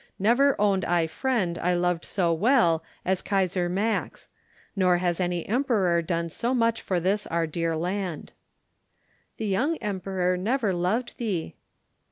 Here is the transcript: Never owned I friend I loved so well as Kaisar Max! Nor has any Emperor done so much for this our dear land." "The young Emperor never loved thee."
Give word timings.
Never 0.17 0.59
owned 0.59 0.83
I 0.83 1.05
friend 1.05 1.59
I 1.59 1.75
loved 1.75 2.05
so 2.05 2.33
well 2.33 2.83
as 3.05 3.21
Kaisar 3.21 3.69
Max! 3.69 4.29
Nor 4.75 4.97
has 4.97 5.19
any 5.19 5.47
Emperor 5.47 6.01
done 6.01 6.29
so 6.29 6.55
much 6.55 6.81
for 6.81 6.99
this 6.99 7.27
our 7.27 7.45
dear 7.45 7.77
land." 7.77 8.33
"The 9.37 9.45
young 9.45 9.75
Emperor 9.77 10.37
never 10.37 10.73
loved 10.73 11.19
thee." 11.19 11.53